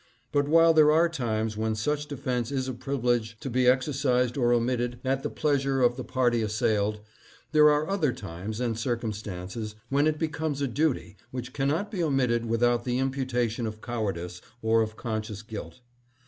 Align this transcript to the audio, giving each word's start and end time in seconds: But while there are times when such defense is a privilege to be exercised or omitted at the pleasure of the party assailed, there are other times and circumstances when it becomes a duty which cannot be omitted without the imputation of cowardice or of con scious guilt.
But 0.31 0.47
while 0.47 0.73
there 0.73 0.91
are 0.91 1.07
times 1.07 1.55
when 1.55 1.75
such 1.75 2.07
defense 2.07 2.51
is 2.51 2.67
a 2.67 2.73
privilege 2.73 3.37
to 3.39 3.51
be 3.51 3.67
exercised 3.67 4.35
or 4.35 4.51
omitted 4.51 4.99
at 5.05 5.21
the 5.21 5.29
pleasure 5.29 5.83
of 5.83 5.95
the 5.95 6.03
party 6.03 6.41
assailed, 6.41 7.01
there 7.51 7.69
are 7.69 7.87
other 7.87 8.11
times 8.11 8.59
and 8.59 8.75
circumstances 8.75 9.75
when 9.89 10.07
it 10.07 10.17
becomes 10.17 10.59
a 10.59 10.67
duty 10.67 11.17
which 11.29 11.53
cannot 11.53 11.91
be 11.91 12.01
omitted 12.01 12.47
without 12.47 12.83
the 12.83 12.97
imputation 12.97 13.67
of 13.67 13.79
cowardice 13.79 14.41
or 14.63 14.81
of 14.81 14.97
con 14.97 15.21
scious 15.21 15.45
guilt. 15.47 15.81